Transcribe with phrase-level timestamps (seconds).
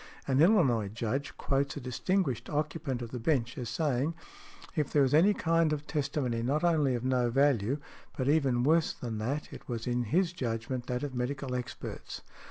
[0.27, 4.15] An Illinois Judge quotes a distinguished occupant of the bench as saying,
[4.75, 7.77] "if there was any kind of testimony not only of no value,
[8.17, 12.21] but even worse than that, it was in his judgment that of medical experts."